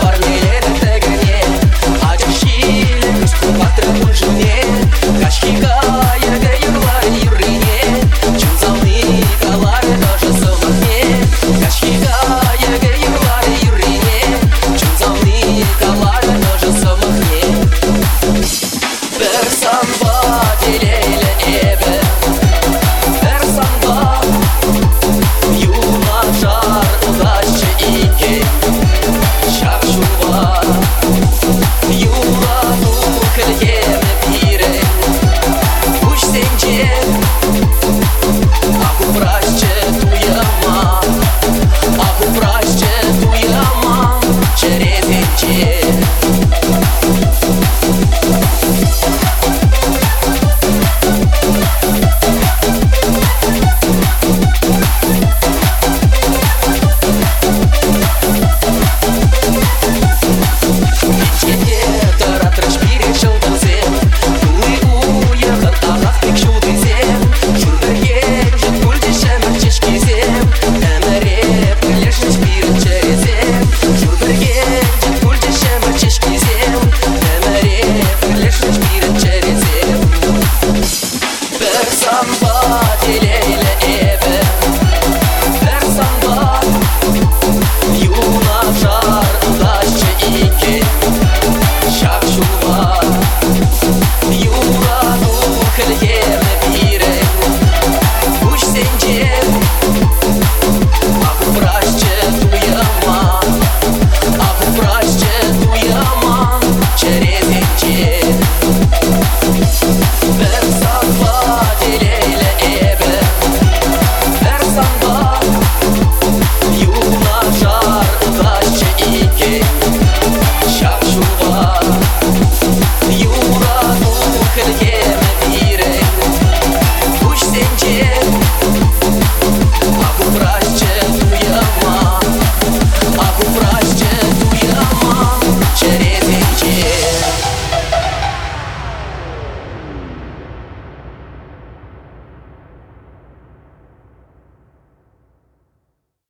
[0.00, 0.59] Парни лет